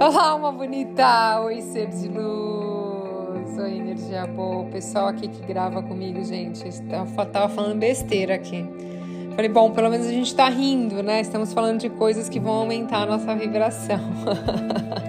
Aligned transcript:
Olá, 0.00 0.36
uma 0.36 0.52
bonita! 0.52 1.40
Oi, 1.40 1.60
ser 1.60 1.88
de 1.88 2.06
luz! 2.06 3.58
Oi, 3.58 3.78
energia 3.78 4.28
boa! 4.28 4.58
O 4.62 4.70
pessoal 4.70 5.08
aqui 5.08 5.26
que 5.26 5.44
grava 5.44 5.82
comigo, 5.82 6.24
gente, 6.24 6.62
tava 7.32 7.48
falando 7.48 7.80
besteira 7.80 8.36
aqui. 8.36 8.64
Falei, 9.34 9.50
bom, 9.50 9.72
pelo 9.72 9.90
menos 9.90 10.06
a 10.06 10.12
gente 10.12 10.32
tá 10.32 10.48
rindo, 10.48 11.02
né? 11.02 11.20
Estamos 11.20 11.52
falando 11.52 11.80
de 11.80 11.90
coisas 11.90 12.28
que 12.28 12.38
vão 12.38 12.58
aumentar 12.58 13.02
a 13.02 13.06
nossa 13.06 13.34
vibração. 13.34 13.98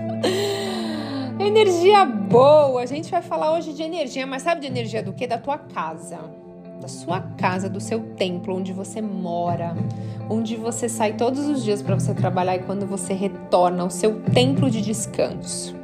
energia 1.40 2.04
boa! 2.04 2.82
A 2.82 2.88
gente 2.88 3.12
vai 3.12 3.22
falar 3.22 3.54
hoje 3.54 3.74
de 3.74 3.84
energia, 3.84 4.26
mas 4.26 4.42
sabe 4.42 4.62
de 4.62 4.66
energia 4.66 5.04
do 5.04 5.14
que? 5.14 5.28
Da 5.28 5.38
tua 5.38 5.60
casa 5.60 6.41
da 6.82 6.88
sua 6.88 7.22
casa, 7.38 7.70
do 7.70 7.80
seu 7.80 8.00
templo, 8.18 8.56
onde 8.56 8.74
você 8.74 9.02
mora, 9.02 9.76
onde 10.28 10.56
você 10.56 10.90
sai 10.90 11.14
todos 11.14 11.48
os 11.48 11.64
dias 11.64 11.82
para 11.82 11.94
você 11.94 12.14
trabalhar 12.14 12.56
e 12.56 12.60
quando 12.60 12.88
você 12.88 13.14
retorna 13.14 13.84
ao 13.84 13.90
seu 13.90 14.22
templo 14.34 14.70
de 14.70 14.82
descanso. 14.82 15.76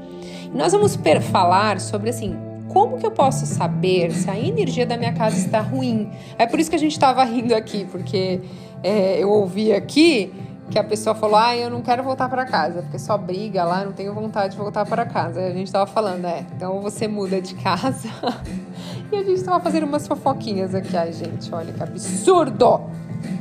E 0.51 0.57
nós 0.57 0.71
vamos 0.71 0.97
falar 1.31 1.79
sobre 1.79 2.09
assim, 2.09 2.35
como 2.67 2.97
que 2.97 3.05
eu 3.05 3.11
posso 3.11 3.45
saber 3.45 4.11
se 4.11 4.29
a 4.29 4.37
energia 4.37 4.85
da 4.85 4.97
minha 4.97 5.13
casa 5.13 5.37
está 5.37 5.61
ruim? 5.61 6.09
É 6.37 6.47
por 6.47 6.59
isso 6.59 6.69
que 6.69 6.75
a 6.75 6.79
gente 6.79 6.93
estava 6.93 7.23
rindo 7.23 7.53
aqui, 7.53 7.85
porque 7.85 8.41
é, 8.83 9.21
eu 9.21 9.29
ouvi 9.29 9.71
aqui 9.71 10.31
que 10.69 10.77
a 10.77 10.83
pessoa 10.83 11.15
falou: 11.15 11.37
Ah, 11.37 11.55
eu 11.55 11.69
não 11.69 11.81
quero 11.81 12.03
voltar 12.03 12.29
para 12.29 12.45
casa, 12.45 12.81
porque 12.81 12.99
só 12.99 13.17
briga 13.17 13.63
lá, 13.63 13.85
não 13.85 13.93
tenho 13.93 14.13
vontade 14.13 14.53
de 14.53 14.57
voltar 14.57 14.85
para 14.85 15.05
casa. 15.05 15.41
a 15.41 15.51
gente 15.51 15.71
tava 15.71 15.85
falando, 15.85 16.25
é, 16.25 16.45
então 16.55 16.81
você 16.81 17.07
muda 17.07 17.41
de 17.41 17.55
casa. 17.55 18.09
e 19.11 19.15
a 19.15 19.23
gente 19.23 19.43
tava 19.43 19.59
fazendo 19.59 19.85
umas 19.85 20.07
fofoquinhas 20.07 20.75
aqui. 20.75 20.95
Ai, 20.95 21.13
gente, 21.13 21.53
olha 21.53 21.73
que 21.73 21.81
absurdo! 21.81 22.81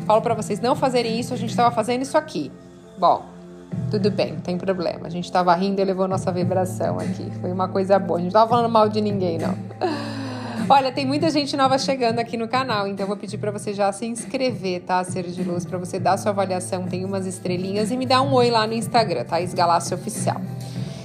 Falo 0.06 0.22
para 0.22 0.34
vocês 0.34 0.60
não 0.60 0.74
fazerem 0.74 1.18
isso, 1.18 1.34
a 1.34 1.36
gente 1.36 1.54
tava 1.54 1.74
fazendo 1.74 2.02
isso 2.02 2.16
aqui. 2.16 2.50
Bom, 2.98 3.24
tudo 3.90 4.10
bem, 4.10 4.32
não 4.34 4.40
tem 4.40 4.56
problema. 4.56 5.06
A 5.06 5.10
gente 5.10 5.30
tava 5.30 5.54
rindo 5.54 5.80
e 5.80 5.84
levou 5.84 6.08
nossa 6.08 6.32
vibração 6.32 6.98
aqui. 6.98 7.30
Foi 7.40 7.52
uma 7.52 7.68
coisa 7.68 7.98
boa. 7.98 8.18
A 8.18 8.22
gente 8.22 8.32
não 8.32 8.40
tava 8.40 8.50
falando 8.50 8.72
mal 8.72 8.88
de 8.88 9.00
ninguém, 9.00 9.38
não. 9.38 9.54
Olha, 10.68 10.90
tem 10.90 11.06
muita 11.06 11.30
gente 11.30 11.56
nova 11.56 11.78
chegando 11.78 12.18
aqui 12.18 12.36
no 12.36 12.48
canal, 12.48 12.88
então 12.88 13.06
vou 13.06 13.16
pedir 13.16 13.38
para 13.38 13.52
você 13.52 13.72
já 13.72 13.92
se 13.92 14.04
inscrever, 14.04 14.82
tá? 14.82 15.04
Ser 15.04 15.22
de 15.22 15.44
luz, 15.44 15.64
para 15.64 15.78
você 15.78 15.96
dar 15.96 16.16
sua 16.16 16.32
avaliação, 16.32 16.88
tem 16.88 17.04
umas 17.04 17.24
estrelinhas 17.24 17.92
e 17.92 17.96
me 17.96 18.04
dar 18.04 18.20
um 18.20 18.32
oi 18.32 18.50
lá 18.50 18.66
no 18.66 18.72
Instagram, 18.72 19.24
tá? 19.24 19.40
Esgalácio 19.40 19.96
Oficial. 19.96 20.40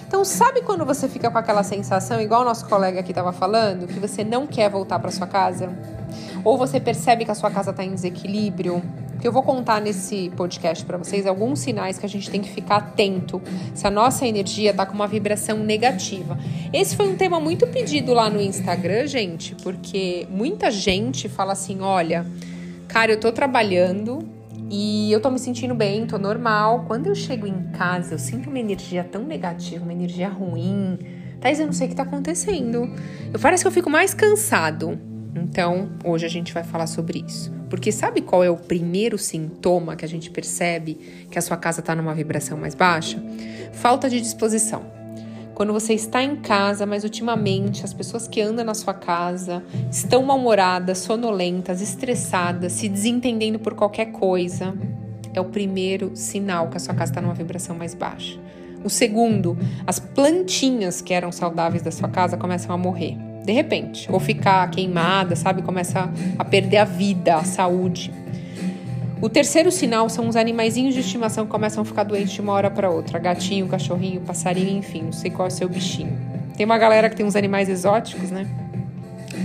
Então, 0.08 0.26
sabe 0.26 0.64
quando 0.64 0.84
você 0.84 1.08
fica 1.08 1.30
com 1.30 1.38
aquela 1.38 1.62
sensação, 1.62 2.20
igual 2.20 2.42
o 2.42 2.46
nosso 2.46 2.68
colega 2.68 3.02
aqui 3.02 3.12
estava 3.12 3.32
falando, 3.32 3.86
que 3.86 4.00
você 4.00 4.24
não 4.24 4.48
quer 4.48 4.68
voltar 4.68 4.98
para 4.98 5.12
sua 5.12 5.28
casa? 5.28 5.70
Ou 6.44 6.58
você 6.58 6.80
percebe 6.80 7.24
que 7.24 7.30
a 7.30 7.36
sua 7.36 7.52
casa 7.52 7.70
está 7.70 7.84
em 7.84 7.94
desequilíbrio? 7.94 8.82
Que 9.22 9.28
eu 9.28 9.32
vou 9.32 9.44
contar 9.44 9.80
nesse 9.80 10.32
podcast 10.36 10.84
para 10.84 10.98
vocês 10.98 11.28
alguns 11.28 11.60
sinais 11.60 12.00
que 12.00 12.06
a 12.06 12.10
gente 12.10 12.30
tem 12.30 12.42
que 12.42 12.50
ficar 12.50 12.78
atento 12.78 13.40
se 13.74 13.86
a 13.86 13.92
nossa 13.92 14.26
energia 14.26 14.74
tá 14.74 14.84
com 14.84 14.96
uma 14.96 15.08
vibração 15.08 15.60
negativa. 15.60 16.40
Esse 16.74 16.96
foi 16.96 17.08
um 17.08 17.16
tema 17.16 17.40
muito 17.40 17.68
pedido 17.68 18.14
lá 18.16 18.32
no 18.32 18.42
Instagram, 18.42 19.06
gente, 19.06 19.54
porque 19.56 20.28
muita 20.30 20.72
gente 20.72 21.30
fala 21.30 21.54
assim: 21.54 21.82
olha, 21.82 22.26
cara, 22.88 23.12
eu 23.12 23.20
tô 23.20 23.32
trabalhando 23.32 24.28
e 24.72 25.12
eu 25.12 25.22
tô 25.22 25.30
me 25.30 25.38
sentindo 25.38 25.76
bem, 25.76 26.08
tô 26.08 26.18
normal. 26.18 26.86
Quando 26.88 27.06
eu 27.06 27.14
chego 27.14 27.46
em 27.46 27.72
casa, 27.74 28.16
eu 28.16 28.20
sinto 28.20 28.50
uma 28.50 28.60
energia 28.60 29.04
tão 29.04 29.24
negativa, 29.24 29.84
uma 29.84 29.94
energia 29.94 30.30
ruim. 30.30 30.98
Thais, 31.40 31.60
eu 31.60 31.68
não 31.68 31.74
sei 31.74 31.86
o 31.86 31.90
que 31.92 31.96
tá 31.96 32.04
acontecendo. 32.04 32.90
Eu 33.32 33.40
parece 33.40 33.64
que 33.64 33.68
eu 33.68 33.72
fico 33.72 33.90
mais 33.90 34.16
cansado. 34.16 35.00
Então, 35.36 35.90
hoje 36.04 36.26
a 36.26 36.30
gente 36.30 36.52
vai 36.54 36.64
falar 36.64 36.88
sobre 36.88 37.24
isso. 37.26 37.61
Porque 37.72 37.90
sabe 37.90 38.20
qual 38.20 38.44
é 38.44 38.50
o 38.50 38.58
primeiro 38.58 39.18
sintoma 39.18 39.96
que 39.96 40.04
a 40.04 40.08
gente 40.08 40.30
percebe 40.30 41.26
que 41.32 41.40
a 41.40 41.42
sua 41.42 41.56
casa 41.56 41.80
está 41.80 41.96
numa 41.96 42.14
vibração 42.14 42.58
mais 42.58 42.76
baixa? 42.76 43.24
Falta 43.72 44.10
de 44.10 44.20
disposição. 44.20 44.84
Quando 45.56 45.72
você 45.72 45.94
está 45.94 46.22
em 46.22 46.36
casa, 46.36 46.86
mas 46.86 47.06
ultimamente 47.06 47.86
as 47.86 47.94
pessoas 47.94 48.28
que 48.28 48.42
andam 48.42 48.66
na 48.66 48.74
sua 48.74 48.94
casa 48.94 49.64
estão 49.90 50.22
mal-humoradas, 50.22 50.98
sonolentas, 50.98 51.82
estressadas, 51.82 52.74
se 52.74 52.90
desentendendo 52.90 53.58
por 53.58 53.74
qualquer 53.74 54.08
coisa, 54.12 54.74
é 55.34 55.40
o 55.40 55.46
primeiro 55.46 56.12
sinal 56.14 56.68
que 56.68 56.76
a 56.76 56.80
sua 56.80 56.94
casa 56.94 57.14
está 57.14 57.22
numa 57.22 57.34
vibração 57.34 57.74
mais 57.74 57.94
baixa. 57.96 58.38
O 58.84 58.90
segundo, 58.90 59.58
as 59.88 59.98
plantinhas 59.98 61.02
que 61.02 61.14
eram 61.14 61.32
saudáveis 61.32 61.82
da 61.82 61.92
sua 61.92 62.10
casa 62.10 62.36
começam 62.36 62.76
a 62.76 62.78
morrer 62.78 63.31
de 63.44 63.52
repente, 63.52 64.12
ou 64.12 64.20
ficar 64.20 64.70
queimada, 64.70 65.36
sabe? 65.36 65.62
Começa 65.62 66.10
a 66.38 66.46
perder 66.46 66.78
a 66.78 66.86
vida, 66.86 67.36
a 67.36 67.44
saúde. 67.44 68.14
O 69.22 69.30
terceiro 69.30 69.72
sinal 69.72 70.10
são 70.10 70.28
os 70.28 70.36
animaizinhos 70.36 70.94
de 70.94 71.02
estimação 71.02 71.46
que 71.46 71.52
começam 71.52 71.84
a 71.84 71.86
ficar 71.86 72.04
doentes 72.04 72.34
de 72.34 72.42
uma 72.42 72.54
hora 72.54 72.72
para 72.72 72.90
outra. 72.90 73.20
Gatinho, 73.20 73.68
cachorrinho, 73.68 74.22
passarinho, 74.22 74.80
enfim, 74.80 75.04
não 75.04 75.12
sei 75.12 75.30
qual 75.30 75.48
é 75.48 75.52
o 75.52 75.54
seu 75.54 75.70
bichinho. 75.70 76.18
Tem 76.56 76.66
uma 76.66 76.78
galera 76.78 77.10
que 77.10 77.16
tem 77.16 77.26
uns 77.26 77.36
animais 77.36 77.70
exóticos, 77.70 78.32
né? 78.32 78.48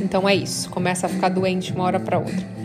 Então 0.00 0.28
é 0.28 0.34
isso, 0.34 0.70
começa 0.70 1.06
a 1.06 1.08
ficar 1.08 1.28
doente 1.28 1.72
uma 1.72 1.84
hora 1.84 2.00
para 2.00 2.18
outra. 2.18 2.56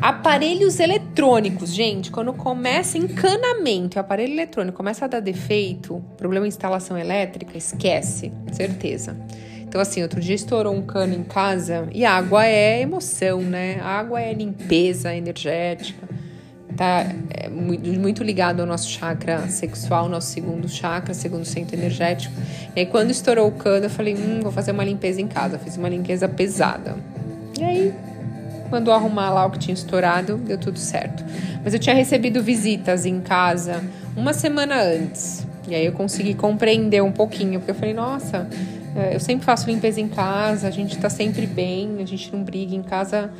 Aparelhos 0.00 0.80
eletrônicos, 0.80 1.72
gente, 1.72 2.10
quando 2.10 2.32
começa 2.32 2.98
encanamento, 2.98 3.96
o 3.96 4.00
aparelho 4.00 4.32
eletrônico 4.32 4.76
começa 4.76 5.06
a 5.06 5.08
dar 5.08 5.20
defeito, 5.20 6.02
problema 6.16 6.44
de 6.44 6.48
instalação 6.48 6.98
elétrica, 6.98 7.56
esquece, 7.56 8.32
certeza. 8.52 9.16
Então, 9.74 9.82
assim, 9.82 10.04
outro 10.04 10.20
dia 10.20 10.36
estourou 10.36 10.72
um 10.72 10.82
cano 10.82 11.14
em 11.14 11.24
casa 11.24 11.88
e 11.92 12.04
água 12.04 12.46
é 12.46 12.80
emoção, 12.80 13.42
né? 13.42 13.80
Água 13.80 14.20
é 14.20 14.32
limpeza 14.32 15.12
energética, 15.12 16.08
tá 16.76 17.04
é 17.28 17.48
muito, 17.48 18.22
ligado 18.22 18.60
ao 18.60 18.66
nosso 18.66 18.88
chakra 18.88 19.48
sexual, 19.48 20.08
nosso 20.08 20.28
segundo 20.28 20.68
chakra, 20.68 21.12
segundo 21.12 21.44
centro 21.44 21.74
energético. 21.74 22.32
E 22.76 22.78
aí, 22.78 22.86
quando 22.86 23.10
estourou 23.10 23.48
o 23.48 23.50
cano, 23.50 23.86
eu 23.86 23.90
falei, 23.90 24.14
hum, 24.14 24.38
vou 24.44 24.52
fazer 24.52 24.70
uma 24.70 24.84
limpeza 24.84 25.20
em 25.20 25.26
casa. 25.26 25.58
Fiz 25.58 25.76
uma 25.76 25.88
limpeza 25.88 26.28
pesada. 26.28 26.94
E 27.58 27.64
aí, 27.64 27.94
mandou 28.70 28.94
arrumar 28.94 29.30
lá 29.30 29.44
o 29.44 29.50
que 29.50 29.58
tinha 29.58 29.74
estourado, 29.74 30.36
deu 30.36 30.56
tudo 30.56 30.78
certo. 30.78 31.24
Mas 31.64 31.74
eu 31.74 31.80
tinha 31.80 31.96
recebido 31.96 32.40
visitas 32.40 33.04
em 33.04 33.20
casa 33.20 33.82
uma 34.16 34.32
semana 34.32 34.80
antes. 34.80 35.44
E 35.66 35.74
aí 35.74 35.86
eu 35.86 35.92
consegui 35.92 36.34
compreender 36.34 37.02
um 37.02 37.10
pouquinho, 37.10 37.58
porque 37.58 37.70
eu 37.70 37.74
falei, 37.74 37.94
nossa, 37.94 38.46
eu 39.14 39.20
sempre 39.20 39.44
faço 39.44 39.68
limpeza 39.68 40.00
em 40.00 40.08
casa, 40.08 40.68
a 40.68 40.70
gente 40.70 40.96
tá 40.98 41.10
sempre 41.10 41.46
bem, 41.46 41.96
a 42.00 42.06
gente 42.06 42.32
não 42.32 42.44
briga 42.44 42.74
em 42.74 42.82
casa, 42.82 43.30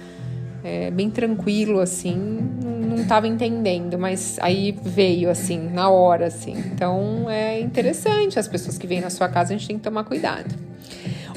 é, 0.65 0.91
bem 0.91 1.11
tranquilo, 1.11 1.81
assim, 1.81 2.17
não, 2.63 2.97
não 2.97 3.05
tava 3.05 3.29
entendendo, 3.29 3.99
mas 3.99 4.39
aí 4.41 4.77
veio, 4.83 5.31
assim, 5.31 5.59
na 5.71 5.89
hora, 5.89 6.27
assim. 6.27 6.53
Então 6.53 7.29
é 7.29 7.61
interessante, 7.61 8.39
as 8.39 8.49
pessoas 8.49 8.79
que 8.79 8.87
vêm 8.87 9.01
na 9.01 9.11
sua 9.11 9.29
casa, 9.29 9.55
a 9.55 9.57
gente 9.57 9.69
tem 9.69 9.77
que 9.77 9.85
tomar 9.85 10.05
cuidado. 10.05 10.55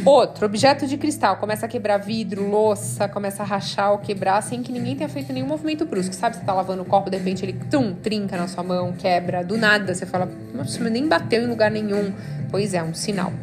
Outro, 0.06 0.46
objeto 0.46 0.85
de 0.85 0.96
cristal, 0.96 1.38
começa 1.38 1.66
a 1.66 1.69
quebrar 1.69 1.97
vidro, 1.97 2.50
louça, 2.50 3.08
começa 3.09 3.44
a 3.44 3.46
rachar 3.46 3.91
ou 3.91 3.97
quebrar 3.97 4.41
sem 4.41 4.62
que 4.62 4.72
ninguém 4.72 4.96
tenha 4.96 5.09
feito 5.09 5.34
nenhum 5.34 5.47
movimento 5.47 5.85
brusco. 5.85 6.13
Sabe, 6.13 6.38
você 6.38 6.44
tá 6.44 6.53
lavando 6.53 6.84
o 6.84 6.85
copo, 6.85 7.09
de 7.09 7.18
repente 7.18 7.44
ele 7.44 7.53
tum, 7.69 7.94
trinca 7.94 8.38
na 8.38 8.47
sua 8.47 8.63
mão, 8.63 8.94
quebra, 8.94 9.44
do 9.44 9.58
nada, 9.58 9.94
você 9.94 10.06
fala, 10.06 10.30
nossa, 10.53 10.88
nem 10.90 11.08
bateu 11.08 11.44
em 11.44 11.47
lugar 11.47 11.72
nenhum. 11.72 12.13
Pois 12.50 12.74
é, 12.74 12.81
um 12.81 12.94
sinal. 12.94 13.34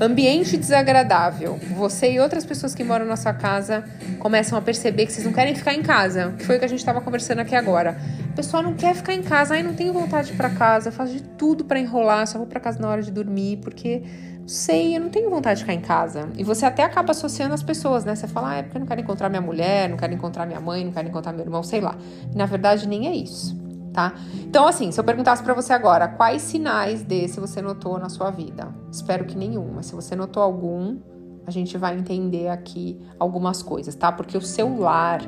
Ambiente 0.00 0.56
desagradável. 0.56 1.58
Você 1.74 2.12
e 2.12 2.20
outras 2.20 2.44
pessoas 2.44 2.74
que 2.74 2.84
moram 2.84 3.06
na 3.06 3.16
sua 3.16 3.32
casa 3.32 3.84
começam 4.18 4.58
a 4.58 4.62
perceber 4.62 5.06
que 5.06 5.12
vocês 5.12 5.24
não 5.24 5.32
querem 5.32 5.54
ficar 5.54 5.74
em 5.74 5.82
casa, 5.82 6.34
que 6.38 6.44
foi 6.44 6.56
o 6.56 6.58
que 6.58 6.64
a 6.64 6.68
gente 6.68 6.78
estava 6.78 7.00
conversando 7.00 7.40
aqui 7.40 7.54
agora. 7.54 7.96
A 8.30 8.36
pessoa 8.36 8.62
não 8.62 8.74
quer 8.74 8.94
ficar 8.94 9.14
em 9.14 9.22
casa, 9.22 9.54
ai, 9.54 9.62
não 9.62 9.74
tenho 9.74 9.92
vontade 9.92 10.32
para 10.34 10.50
casa, 10.50 10.88
eu 10.88 10.92
faço 10.92 11.12
de 11.12 11.22
tudo 11.22 11.64
para 11.64 11.78
enrolar, 11.78 12.26
só 12.26 12.36
vou 12.36 12.46
para 12.46 12.60
casa 12.60 12.78
na 12.78 12.88
hora 12.88 13.02
de 13.02 13.10
dormir, 13.10 13.58
porque 13.62 14.02
sei, 14.46 14.96
eu 14.96 15.00
não 15.00 15.08
tenho 15.08 15.28
vontade 15.28 15.58
de 15.58 15.64
ficar 15.64 15.74
em 15.74 15.80
casa. 15.80 16.30
E 16.36 16.44
você 16.44 16.64
até 16.64 16.82
acaba 16.82 17.10
associando 17.10 17.54
as 17.54 17.62
pessoas, 17.62 18.04
né? 18.04 18.14
Você 18.14 18.28
fala, 18.28 18.50
ah, 18.50 18.54
é 18.56 18.62
porque 18.62 18.76
eu 18.76 18.80
não 18.80 18.86
quero 18.86 19.00
encontrar 19.00 19.28
minha 19.28 19.42
mulher, 19.42 19.88
não 19.88 19.96
quero 19.96 20.14
encontrar 20.14 20.46
minha 20.46 20.60
mãe, 20.60 20.84
não 20.84 20.92
quero 20.92 21.08
encontrar 21.08 21.32
meu 21.32 21.44
irmão, 21.44 21.62
sei 21.62 21.80
lá. 21.80 21.96
E 22.32 22.36
na 22.36 22.46
verdade 22.46 22.86
nem 22.86 23.08
é 23.08 23.14
isso 23.14 23.66
tá? 23.96 24.12
Então, 24.46 24.68
assim, 24.68 24.92
se 24.92 25.00
eu 25.00 25.04
perguntasse 25.04 25.42
para 25.42 25.54
você 25.54 25.72
agora, 25.72 26.06
quais 26.06 26.42
sinais 26.42 27.02
desse 27.02 27.40
você 27.40 27.62
notou 27.62 27.98
na 27.98 28.10
sua 28.10 28.30
vida? 28.30 28.68
Espero 28.92 29.24
que 29.24 29.34
nenhum, 29.34 29.72
mas 29.74 29.86
se 29.86 29.94
você 29.94 30.14
notou 30.14 30.42
algum, 30.42 30.98
a 31.46 31.50
gente 31.50 31.78
vai 31.78 31.96
entender 31.96 32.48
aqui 32.48 33.00
algumas 33.18 33.62
coisas, 33.62 33.94
tá? 33.94 34.12
Porque 34.12 34.36
o 34.36 34.42
seu 34.42 34.78
lar 34.78 35.22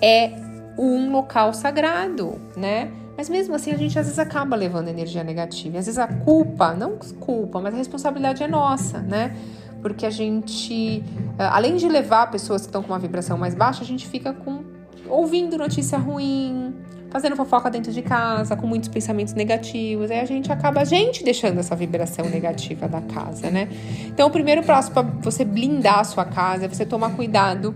é 0.00 0.32
um 0.78 1.12
local 1.12 1.52
sagrado, 1.52 2.40
né? 2.56 2.90
Mas 3.20 3.28
mesmo 3.28 3.54
assim, 3.54 3.70
a 3.70 3.76
gente 3.76 3.98
às 3.98 4.06
vezes 4.06 4.18
acaba 4.18 4.56
levando 4.56 4.88
energia 4.88 5.22
negativa. 5.22 5.76
E 5.76 5.78
às 5.78 5.84
vezes 5.84 5.98
a 5.98 6.06
culpa, 6.06 6.72
não 6.72 6.96
culpa, 7.18 7.60
mas 7.60 7.74
a 7.74 7.76
responsabilidade 7.76 8.42
é 8.42 8.48
nossa, 8.48 8.98
né? 8.98 9.36
Porque 9.82 10.06
a 10.06 10.10
gente, 10.10 11.04
além 11.38 11.76
de 11.76 11.86
levar 11.86 12.30
pessoas 12.30 12.62
que 12.62 12.68
estão 12.68 12.82
com 12.82 12.94
uma 12.94 12.98
vibração 12.98 13.36
mais 13.36 13.54
baixa, 13.54 13.82
a 13.82 13.86
gente 13.86 14.08
fica 14.08 14.32
com 14.32 14.64
ouvindo 15.06 15.58
notícia 15.58 15.98
ruim, 15.98 16.74
fazendo 17.10 17.36
fofoca 17.36 17.68
dentro 17.68 17.92
de 17.92 18.00
casa, 18.00 18.56
com 18.56 18.66
muitos 18.66 18.88
pensamentos 18.88 19.34
negativos. 19.34 20.10
Aí 20.10 20.20
a 20.20 20.24
gente 20.24 20.50
acaba, 20.50 20.80
a 20.80 20.84
gente, 20.84 21.22
deixando 21.22 21.60
essa 21.60 21.76
vibração 21.76 22.24
negativa 22.24 22.88
da 22.88 23.02
casa, 23.02 23.50
né? 23.50 23.68
Então, 24.06 24.28
o 24.28 24.30
primeiro 24.30 24.62
passo 24.62 24.92
para 24.92 25.02
você 25.02 25.44
blindar 25.44 25.98
a 25.98 26.04
sua 26.04 26.24
casa 26.24 26.64
é 26.64 26.68
você 26.68 26.86
tomar 26.86 27.10
cuidado 27.10 27.74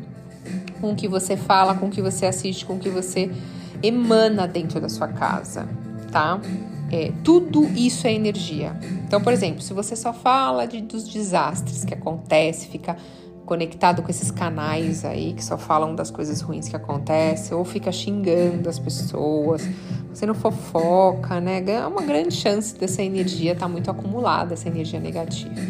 com 0.81 0.93
o 0.93 0.97
que 0.97 1.07
você 1.07 1.37
fala, 1.37 1.75
com 1.75 1.89
o 1.89 1.91
que 1.91 2.01
você 2.01 2.25
assiste, 2.25 2.65
com 2.65 2.77
o 2.77 2.79
que 2.79 2.89
você 2.89 3.31
emana 3.83 4.47
dentro 4.47 4.81
da 4.81 4.89
sua 4.89 5.09
casa, 5.09 5.69
tá? 6.11 6.41
é, 6.95 7.13
tudo 7.23 7.65
isso 7.77 8.07
é 8.07 8.13
energia. 8.13 8.77
Então, 9.05 9.21
por 9.21 9.33
exemplo, 9.33 9.61
se 9.61 9.73
você 9.73 9.97
só 9.97 10.13
fala 10.13 10.67
de, 10.67 10.81
dos 10.81 11.09
desastres 11.09 11.85
que 11.85 11.95
acontecem, 11.95 12.71
fica 12.71 12.97
conectado 13.45 14.01
com 14.01 14.09
esses 14.11 14.31
canais 14.31 15.05
aí 15.05 15.35
que 15.35 15.45
só 15.45 15.59
falam 15.59 15.95
das 15.95 16.11
coisas 16.11 16.41
ruins 16.41 16.69
que 16.69 16.77
acontecem, 16.77 17.57
ou 17.57 17.65
fica 17.65 17.91
xingando 17.91 18.69
as 18.69 18.79
pessoas, 18.79 19.69
você 20.09 20.25
não 20.25 20.35
fofoca, 20.35 21.41
né? 21.41 21.63
É 21.67 21.87
uma 21.87 22.03
grande 22.03 22.33
chance 22.33 22.79
dessa 22.79 23.03
energia 23.03 23.53
estar 23.53 23.67
tá 23.67 23.73
muito 23.73 23.91
acumulada, 23.91 24.55
essa 24.55 24.69
energia 24.69 25.01
negativa. 25.01 25.61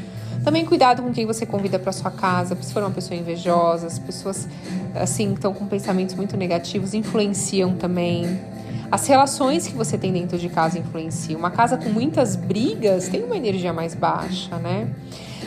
Também 0.45 0.67
cuidado 0.67 1.03
com 1.03 1.11
quem 1.11 1.25
você 1.25 1.47
convida 1.47 1.79
para 1.79 1.91
sua 1.91 2.11
casa, 2.11 2.55
se 2.61 2.71
for 2.71 2.83
uma 2.83 2.91
pessoa 2.91 3.19
invejosa, 3.19 3.87
as 3.87 3.99
pessoas 3.99 4.47
assim 4.95 5.33
estão 5.33 5.55
com 5.55 5.67
pensamentos 5.67 6.15
muito 6.15 6.37
negativos 6.37 6.93
influenciam 6.93 7.75
também. 7.75 8.39
As 8.91 9.07
relações 9.07 9.67
que 9.67 9.75
você 9.75 9.97
tem 9.97 10.13
dentro 10.13 10.39
de 10.39 10.51
casa 10.51 10.79
influenciam. 10.79 11.39
Uma 11.39 11.51
casa 11.51 11.79
com 11.79 11.89
muitas 11.89 12.37
brigas 12.37 13.09
tem 13.09 13.25
uma 13.25 13.37
energia 13.37 13.73
mais 13.73 13.95
baixa, 13.95 14.57
né? 14.59 14.87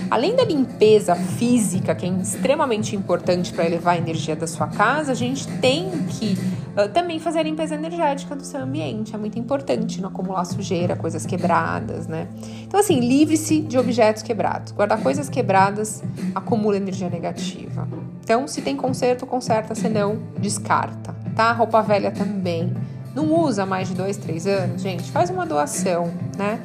Além 0.09 0.35
da 0.35 0.45
limpeza 0.45 1.15
física, 1.15 1.93
que 1.93 2.05
é 2.05 2.09
extremamente 2.09 2.95
importante 2.95 3.51
para 3.51 3.65
elevar 3.65 3.95
a 3.95 3.97
energia 3.97 4.35
da 4.35 4.47
sua 4.47 4.67
casa, 4.67 5.11
a 5.11 5.15
gente 5.15 5.47
tem 5.59 5.89
que 6.07 6.37
uh, 6.77 6.87
também 6.93 7.19
fazer 7.19 7.39
a 7.39 7.43
limpeza 7.43 7.75
energética 7.75 8.33
do 8.35 8.45
seu 8.45 8.61
ambiente. 8.61 9.13
É 9.13 9.17
muito 9.17 9.37
importante 9.37 10.01
não 10.01 10.07
acumular 10.07 10.45
sujeira, 10.45 10.95
coisas 10.95 11.25
quebradas, 11.25 12.07
né? 12.07 12.27
Então, 12.63 12.79
assim, 12.79 13.01
livre-se 13.01 13.59
de 13.59 13.77
objetos 13.77 14.23
quebrados. 14.23 14.71
Guardar 14.71 15.01
coisas 15.01 15.27
quebradas 15.27 16.01
acumula 16.33 16.77
energia 16.77 17.09
negativa. 17.09 17.87
Então, 18.23 18.47
se 18.47 18.61
tem 18.61 18.77
conserto, 18.77 19.25
conserta, 19.25 19.75
senão 19.75 20.19
descarta, 20.37 21.13
tá? 21.35 21.51
Roupa 21.51 21.81
velha 21.81 22.11
também. 22.11 22.73
Não 23.13 23.33
usa 23.33 23.65
mais 23.65 23.89
de 23.89 23.95
dois, 23.95 24.15
três 24.15 24.45
anos, 24.45 24.81
gente, 24.81 25.11
faz 25.11 25.29
uma 25.29 25.45
doação, 25.45 26.13
né? 26.37 26.61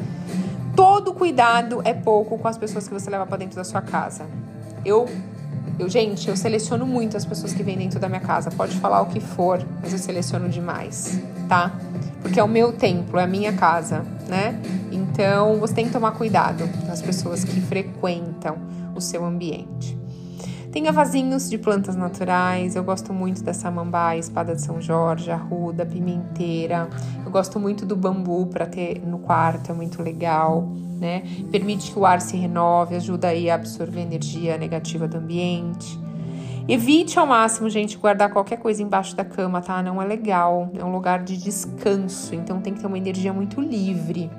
Todo 0.74 1.12
cuidado 1.12 1.80
é 1.84 1.94
pouco 1.94 2.38
com 2.38 2.48
as 2.48 2.58
pessoas 2.58 2.86
que 2.86 2.94
você 2.94 3.10
leva 3.10 3.26
para 3.26 3.36
dentro 3.36 3.56
da 3.56 3.64
sua 3.64 3.80
casa. 3.80 4.26
Eu, 4.84 5.08
eu, 5.78 5.88
gente, 5.88 6.28
eu 6.28 6.36
seleciono 6.36 6.86
muito 6.86 7.16
as 7.16 7.24
pessoas 7.24 7.52
que 7.52 7.62
vêm 7.62 7.76
dentro 7.76 8.00
da 8.00 8.08
minha 8.08 8.20
casa. 8.20 8.50
Pode 8.50 8.76
falar 8.78 9.02
o 9.02 9.06
que 9.06 9.20
for, 9.20 9.64
mas 9.80 9.92
eu 9.92 9.98
seleciono 9.98 10.48
demais, 10.48 11.20
tá? 11.48 11.72
Porque 12.20 12.38
é 12.38 12.42
o 12.42 12.48
meu 12.48 12.72
templo, 12.72 13.18
é 13.18 13.24
a 13.24 13.26
minha 13.26 13.52
casa, 13.52 14.04
né? 14.28 14.60
Então 14.90 15.58
você 15.58 15.74
tem 15.74 15.86
que 15.86 15.92
tomar 15.92 16.12
cuidado 16.12 16.68
com 16.84 16.92
as 16.92 17.02
pessoas 17.02 17.44
que 17.44 17.60
frequentam 17.60 18.56
o 18.94 19.00
seu 19.00 19.24
ambiente. 19.24 20.01
Tenha 20.72 20.90
vasinhos 20.90 21.50
de 21.50 21.58
plantas 21.58 21.94
naturais. 21.94 22.74
Eu 22.74 22.82
gosto 22.82 23.12
muito 23.12 23.44
da 23.44 23.52
samambaia, 23.52 24.18
espada 24.18 24.54
de 24.54 24.62
São 24.62 24.80
Jorge, 24.80 25.30
arruda, 25.30 25.84
pimenteira. 25.84 26.88
Eu 27.22 27.30
gosto 27.30 27.60
muito 27.60 27.84
do 27.84 27.94
bambu 27.94 28.46
para 28.46 28.64
ter 28.64 29.02
no 29.06 29.18
quarto, 29.18 29.70
é 29.70 29.74
muito 29.74 30.02
legal, 30.02 30.66
né? 30.98 31.24
Permite 31.50 31.92
que 31.92 31.98
o 31.98 32.06
ar 32.06 32.22
se 32.22 32.38
renove, 32.38 32.96
ajuda 32.96 33.28
aí 33.28 33.50
a 33.50 33.56
absorver 33.56 34.00
energia 34.00 34.56
negativa 34.56 35.06
do 35.06 35.18
ambiente. 35.18 36.00
Evite 36.66 37.18
ao 37.18 37.26
máximo, 37.26 37.68
gente, 37.68 37.98
guardar 37.98 38.32
qualquer 38.32 38.56
coisa 38.56 38.82
embaixo 38.82 39.14
da 39.14 39.26
cama, 39.26 39.60
tá? 39.60 39.82
Não 39.82 40.00
é 40.00 40.06
legal. 40.06 40.70
É 40.78 40.82
um 40.82 40.90
lugar 40.90 41.22
de 41.22 41.36
descanso, 41.36 42.34
então 42.34 42.62
tem 42.62 42.72
que 42.72 42.80
ter 42.80 42.86
uma 42.86 42.96
energia 42.96 43.32
muito 43.32 43.60
livre. 43.60 44.30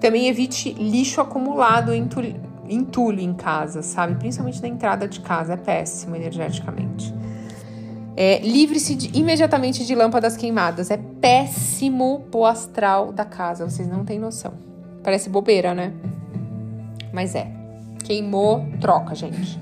Também 0.00 0.26
evite 0.26 0.72
lixo 0.72 1.20
acumulado 1.20 1.94
entulho 1.94 2.49
em 2.70 3.34
casa, 3.34 3.82
sabe? 3.82 4.14
Principalmente 4.14 4.62
na 4.62 4.68
entrada 4.68 5.08
de 5.08 5.20
casa, 5.20 5.54
é 5.54 5.56
péssimo 5.56 6.16
energeticamente. 6.16 7.12
É, 8.16 8.38
Livre-se 8.40 9.10
imediatamente 9.14 9.84
de 9.84 9.94
lâmpadas 9.94 10.36
queimadas. 10.36 10.90
É 10.90 10.96
péssimo 10.96 12.26
pro 12.30 12.44
astral 12.44 13.12
da 13.12 13.24
casa, 13.24 13.68
vocês 13.68 13.88
não 13.88 14.04
têm 14.04 14.18
noção. 14.18 14.52
Parece 15.02 15.30
bobeira, 15.30 15.74
né? 15.74 15.92
Mas 17.12 17.34
é. 17.34 17.50
Queimou, 18.04 18.66
troca, 18.80 19.14
gente. 19.14 19.58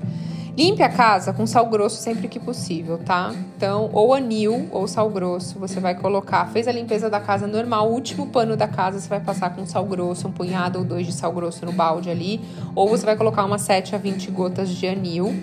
Limpe 0.59 0.83
a 0.83 0.89
casa 0.89 1.31
com 1.31 1.47
sal 1.47 1.67
grosso 1.67 2.01
sempre 2.01 2.27
que 2.27 2.37
possível, 2.37 2.97
tá? 2.97 3.33
Então, 3.55 3.89
ou 3.93 4.13
anil 4.13 4.67
ou 4.71 4.89
sal 4.89 5.09
grosso, 5.09 5.57
você 5.57 5.79
vai 5.79 5.95
colocar. 5.95 6.47
Fez 6.47 6.67
a 6.67 6.71
limpeza 6.73 7.09
da 7.09 7.17
casa 7.17 7.47
normal, 7.47 7.89
o 7.89 7.93
último 7.93 8.27
pano 8.27 8.57
da 8.57 8.67
casa 8.67 8.99
você 8.99 9.07
vai 9.07 9.21
passar 9.21 9.55
com 9.55 9.65
sal 9.65 9.85
grosso, 9.85 10.27
um 10.27 10.33
punhado 10.33 10.79
ou 10.79 10.83
dois 10.83 11.05
de 11.05 11.13
sal 11.13 11.31
grosso 11.31 11.65
no 11.65 11.71
balde 11.71 12.09
ali, 12.09 12.41
ou 12.75 12.89
você 12.89 13.05
vai 13.05 13.15
colocar 13.15 13.45
umas 13.45 13.61
7 13.61 13.95
a 13.95 13.97
20 13.97 14.29
gotas 14.31 14.67
de 14.67 14.85
anil 14.85 15.33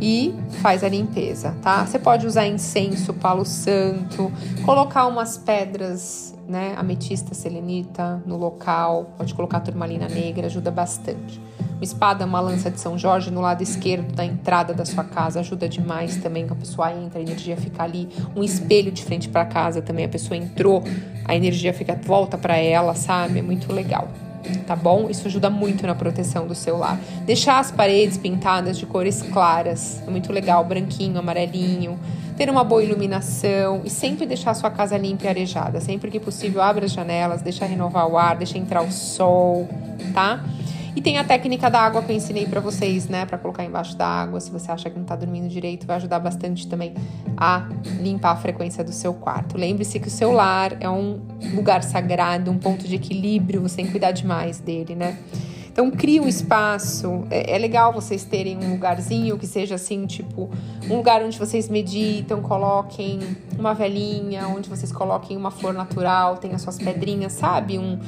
e 0.00 0.34
faz 0.60 0.82
a 0.82 0.88
limpeza, 0.88 1.54
tá? 1.62 1.86
Você 1.86 2.00
pode 2.00 2.26
usar 2.26 2.48
incenso, 2.48 3.14
palo 3.14 3.44
santo, 3.44 4.32
colocar 4.64 5.06
umas 5.06 5.38
pedras, 5.38 6.34
né, 6.48 6.74
ametista, 6.76 7.36
selenita 7.36 8.20
no 8.26 8.36
local, 8.36 9.12
pode 9.16 9.32
colocar 9.32 9.60
turmalina 9.60 10.08
negra, 10.08 10.46
ajuda 10.46 10.72
bastante. 10.72 11.45
Uma 11.76 11.84
espada, 11.84 12.24
uma 12.24 12.40
lança 12.40 12.70
de 12.70 12.80
São 12.80 12.98
Jorge 12.98 13.30
no 13.30 13.42
lado 13.42 13.62
esquerdo 13.62 14.10
da 14.14 14.24
entrada 14.24 14.72
da 14.72 14.86
sua 14.86 15.04
casa 15.04 15.40
ajuda 15.40 15.68
demais 15.68 16.16
também, 16.16 16.46
que 16.46 16.52
a 16.52 16.56
pessoa 16.56 16.90
entra, 16.90 17.18
a 17.18 17.22
energia 17.22 17.54
fica 17.54 17.82
ali. 17.82 18.08
Um 18.34 18.42
espelho 18.42 18.90
de 18.90 19.04
frente 19.04 19.28
para 19.28 19.44
casa 19.44 19.82
também, 19.82 20.06
a 20.06 20.08
pessoa 20.08 20.38
entrou, 20.38 20.82
a 21.26 21.36
energia 21.36 21.74
fica 21.74 21.94
volta 21.94 22.38
para 22.38 22.56
ela, 22.56 22.94
sabe? 22.94 23.40
É 23.40 23.42
muito 23.42 23.70
legal. 23.72 24.08
Tá 24.66 24.74
bom? 24.74 25.10
Isso 25.10 25.26
ajuda 25.26 25.50
muito 25.50 25.86
na 25.86 25.94
proteção 25.94 26.46
do 26.46 26.54
seu 26.54 26.78
lar. 26.78 26.98
Deixar 27.26 27.58
as 27.58 27.70
paredes 27.70 28.16
pintadas 28.16 28.78
de 28.78 28.86
cores 28.86 29.20
claras, 29.20 30.02
é 30.06 30.10
muito 30.10 30.32
legal, 30.32 30.64
branquinho, 30.64 31.18
amarelinho 31.18 31.98
ter 32.36 32.50
uma 32.50 32.62
boa 32.62 32.84
iluminação 32.84 33.80
e 33.84 33.90
sempre 33.90 34.26
deixar 34.26 34.50
a 34.50 34.54
sua 34.54 34.70
casa 34.70 34.96
limpa 34.96 35.24
e 35.24 35.28
arejada. 35.28 35.80
Sempre 35.80 36.10
que 36.10 36.20
possível, 36.20 36.60
abra 36.60 36.84
as 36.84 36.92
janelas, 36.92 37.40
deixa 37.40 37.64
renovar 37.64 38.06
o 38.06 38.18
ar, 38.18 38.36
deixa 38.36 38.58
entrar 38.58 38.82
o 38.82 38.92
sol, 38.92 39.66
tá? 40.12 40.44
E 40.96 41.02
tem 41.02 41.18
a 41.18 41.24
técnica 41.24 41.68
da 41.68 41.80
água 41.80 42.02
que 42.02 42.10
eu 42.10 42.16
ensinei 42.16 42.46
para 42.46 42.58
vocês, 42.58 43.06
né? 43.06 43.26
Para 43.26 43.36
colocar 43.36 43.62
embaixo 43.62 43.94
da 43.94 44.06
água. 44.06 44.40
Se 44.40 44.50
você 44.50 44.72
acha 44.72 44.88
que 44.88 44.98
não 44.98 45.04
tá 45.04 45.14
dormindo 45.14 45.46
direito, 45.46 45.86
vai 45.86 45.96
ajudar 45.96 46.18
bastante 46.18 46.66
também 46.66 46.94
a 47.36 47.68
limpar 48.00 48.30
a 48.30 48.36
frequência 48.36 48.82
do 48.82 48.92
seu 48.92 49.12
quarto. 49.12 49.58
Lembre-se 49.58 50.00
que 50.00 50.08
o 50.08 50.10
seu 50.10 50.32
lar 50.32 50.74
é 50.80 50.88
um 50.88 51.20
lugar 51.54 51.82
sagrado, 51.82 52.50
um 52.50 52.56
ponto 52.56 52.88
de 52.88 52.94
equilíbrio, 52.94 53.60
você 53.60 53.76
tem 53.76 53.84
que 53.84 53.90
cuidar 53.90 54.12
demais 54.12 54.58
dele, 54.58 54.94
né? 54.94 55.18
Então, 55.70 55.90
cria 55.90 56.22
um 56.22 56.26
espaço. 56.26 57.24
É, 57.28 57.54
é, 57.54 57.58
legal 57.58 57.92
vocês 57.92 58.24
terem 58.24 58.56
um 58.56 58.70
lugarzinho 58.70 59.36
que 59.36 59.46
seja 59.46 59.74
assim, 59.74 60.06
tipo, 60.06 60.48
um 60.88 60.96
lugar 60.96 61.22
onde 61.22 61.38
vocês 61.38 61.68
meditam, 61.68 62.40
coloquem 62.40 63.18
uma 63.58 63.74
velhinha, 63.74 64.48
onde 64.48 64.70
vocês 64.70 64.90
coloquem 64.90 65.36
uma 65.36 65.50
flor 65.50 65.74
natural, 65.74 66.40
as 66.54 66.62
suas 66.62 66.78
pedrinhas, 66.78 67.34
sabe? 67.34 67.78
Um, 67.78 67.98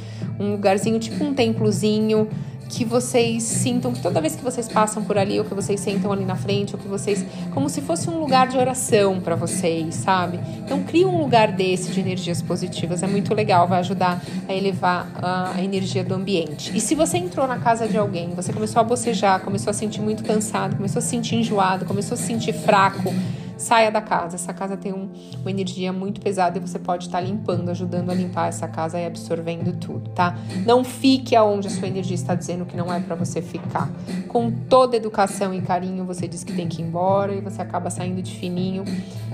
um 0.41 0.53
lugarzinho, 0.53 0.99
tipo 0.99 1.23
um 1.23 1.35
templozinho 1.35 2.31
que 2.69 2.85
vocês 2.85 3.43
sintam 3.43 3.93
que 3.93 4.01
toda 4.01 4.21
vez 4.21 4.37
que 4.37 4.45
vocês 4.45 4.69
passam 4.69 5.03
por 5.03 5.17
ali, 5.17 5.39
ou 5.39 5.45
que 5.45 5.55
vocês 5.55 5.81
sentam 5.81 6.13
ali 6.13 6.25
na 6.25 6.37
frente, 6.37 6.75
ou 6.75 6.81
que 6.81 6.87
vocês. 6.87 7.25
como 7.53 7.69
se 7.69 7.81
fosse 7.81 8.11
um 8.11 8.19
lugar 8.19 8.49
de 8.49 8.59
oração 8.59 9.21
para 9.21 9.35
vocês, 9.35 9.95
sabe? 9.95 10.39
Então, 10.59 10.83
crie 10.83 11.05
um 11.05 11.19
lugar 11.19 11.53
desse 11.53 11.91
de 11.91 12.01
energias 12.01 12.43
positivas, 12.43 13.03
é 13.03 13.07
muito 13.07 13.35
legal, 13.35 13.67
vai 13.67 13.81
ajudar 13.81 14.23
a 14.49 14.55
elevar 14.55 15.09
a, 15.21 15.63
energia 15.63 16.05
do 16.05 16.15
ambiente. 16.15 16.77
E 16.77 16.81
se 16.81 16.95
você 16.95 17.19
entrou 17.19 17.47
na 17.47 17.59
casa 17.59 17.89
de 17.89 17.97
alguém, 17.97 18.31
você 18.31 18.53
começou 18.53 18.81
a 18.81 18.85
bocejar, 18.85 19.41
começou 19.41 19.71
a 19.71 19.75
sentir 19.75 20.01
muito 20.01 20.23
cansado, 20.23 20.77
começou 20.77 20.99
a 20.99 21.03
se 21.03 21.09
sentir 21.09 21.37
enjoado, 21.37 21.85
começou 21.85 22.15
a 22.15 22.19
se 22.19 22.25
sentir 22.25 22.53
fraco, 22.53 23.13
saia 23.59 23.91
da 23.91 24.01
casa. 24.01 24.37
Essa 24.37 24.55
casa 24.55 24.77
tem 24.77 24.93
um, 24.93 25.11
uma 25.41 25.51
energia 25.51 25.93
muito 25.93 26.21
pesada 26.21 26.57
e 26.57 26.61
você 26.61 26.79
pode 26.79 27.07
estar 27.07 27.21
limpando, 27.21 27.71
ajudando 27.71 28.11
a 28.11 28.15
limpar 28.15 28.49
essa 28.49 28.67
casa 28.67 28.99
e 28.99 29.05
absorvendo 29.05 29.77
tudo, 29.79 30.09
tá? 30.11 30.39
Não 30.65 30.83
fique 30.85 31.37
aonde 31.37 31.69
a 31.69 31.71
sua 31.71 31.89
energia 31.89 32.15
está 32.15 32.35
dizendo 32.35 32.65
que 32.65 32.77
não 32.77 32.93
é 32.93 33.01
para 33.01 33.15
você 33.15 33.43
ficar. 33.43 33.91
Com 34.29 34.51
toda 34.51 34.97
educação 34.97 35.53
e 35.53 35.61
carinho, 35.61 36.05
você 36.05 36.27
diz 36.27 36.45
que 36.45 36.53
tem 36.53 36.69
que 36.69 36.81
ir 36.81 36.85
embora 36.87 37.35
e 37.35 37.41
você 37.41 37.61
acaba 37.61 37.91
saindo 37.91 38.23
de 38.23 38.35
fininho 38.37 38.85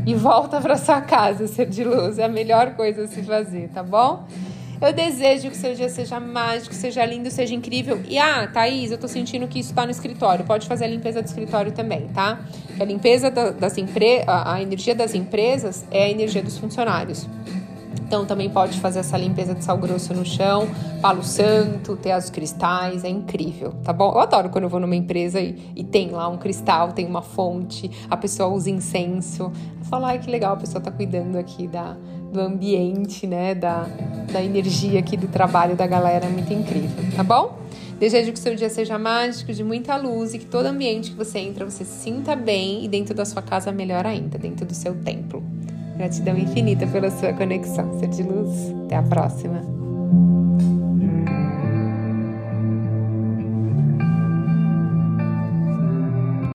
e 0.06 0.14
volta 0.14 0.60
para 0.60 0.76
sua 0.76 1.00
casa, 1.00 1.46
ser 1.46 1.68
de 1.68 1.84
luz. 1.84 2.18
É 2.18 2.24
a 2.24 2.28
melhor 2.28 2.74
coisa 2.74 3.04
a 3.04 3.06
se 3.06 3.22
fazer, 3.22 3.68
tá 3.68 3.82
bom? 3.82 4.26
Eu 4.80 4.92
desejo 4.92 5.50
que 5.50 5.56
seu 5.56 5.74
dia 5.74 5.88
seja 5.88 6.20
mágico, 6.20 6.74
seja 6.74 7.04
lindo, 7.04 7.30
seja 7.30 7.54
incrível. 7.54 8.00
E 8.08 8.18
ah, 8.18 8.46
Thaís, 8.46 8.90
eu 8.90 8.98
tô 8.98 9.08
sentindo 9.08 9.46
que 9.48 9.58
isso 9.58 9.74
tá 9.74 9.84
no 9.84 9.90
escritório. 9.90 10.44
Pode 10.44 10.66
fazer 10.66 10.84
a 10.84 10.88
limpeza 10.88 11.22
do 11.22 11.26
escritório 11.26 11.72
também, 11.72 12.08
tá? 12.08 12.40
A 12.78 12.84
limpeza 12.84 13.30
das 13.30 13.78
empresas, 13.78 14.24
a 14.28 14.60
energia 14.60 14.94
das 14.94 15.14
empresas 15.14 15.84
é 15.90 16.04
a 16.04 16.10
energia 16.10 16.42
dos 16.42 16.58
funcionários. 16.58 17.26
Então 18.06 18.26
também 18.26 18.50
pode 18.50 18.78
fazer 18.80 19.00
essa 19.00 19.16
limpeza 19.16 19.54
de 19.54 19.64
sal 19.64 19.78
grosso 19.78 20.12
no 20.12 20.24
chão, 20.24 20.68
palo 21.00 21.22
santo, 21.22 21.96
ter 21.96 22.16
os 22.16 22.28
cristais, 22.28 23.02
é 23.02 23.08
incrível, 23.08 23.72
tá 23.82 23.92
bom? 23.92 24.12
Eu 24.12 24.20
adoro 24.20 24.50
quando 24.50 24.64
eu 24.64 24.70
vou 24.70 24.78
numa 24.78 24.94
empresa 24.94 25.40
e, 25.40 25.72
e 25.74 25.82
tem 25.82 26.10
lá 26.10 26.28
um 26.28 26.36
cristal, 26.36 26.92
tem 26.92 27.06
uma 27.06 27.22
fonte, 27.22 27.90
a 28.10 28.16
pessoa 28.16 28.48
usa 28.50 28.70
incenso. 28.70 29.50
Falo, 29.84 30.04
ai 30.04 30.18
que 30.18 30.30
legal, 30.30 30.54
a 30.54 30.56
pessoa 30.56 30.80
tá 30.80 30.90
cuidando 30.90 31.36
aqui 31.36 31.66
da, 31.66 31.96
do 32.34 32.40
ambiente, 32.40 33.26
né? 33.26 33.54
Da, 33.54 33.86
da 34.30 34.42
energia 34.42 34.98
aqui 34.98 35.16
do 35.16 35.28
trabalho 35.28 35.74
da 35.76 35.86
galera, 35.86 36.26
é 36.26 36.28
muito 36.28 36.52
incrível, 36.52 37.04
tá 37.16 37.22
bom? 37.22 37.58
Desejo 37.98 38.32
que 38.32 38.38
seu 38.38 38.54
dia 38.56 38.68
seja 38.68 38.98
mágico, 38.98 39.52
de 39.52 39.62
muita 39.62 39.96
luz 39.96 40.34
e 40.34 40.38
que 40.38 40.46
todo 40.46 40.66
ambiente 40.66 41.12
que 41.12 41.16
você 41.16 41.38
entra 41.38 41.64
você 41.64 41.84
se 41.84 42.02
sinta 42.02 42.34
bem 42.34 42.84
e 42.84 42.88
dentro 42.88 43.14
da 43.14 43.24
sua 43.24 43.40
casa 43.40 43.70
melhor 43.70 44.04
ainda, 44.04 44.36
dentro 44.36 44.66
do 44.66 44.74
seu 44.74 44.94
templo. 44.96 45.42
Gratidão 45.96 46.36
infinita 46.36 46.86
pela 46.88 47.08
sua 47.10 47.32
conexão, 47.32 47.98
ser 48.00 48.08
de 48.08 48.24
luz. 48.24 48.50
Até 48.84 48.96
a 48.96 49.02
próxima. 49.02 49.83